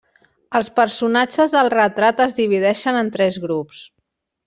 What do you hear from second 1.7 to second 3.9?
retrat es divideixen en tres grups.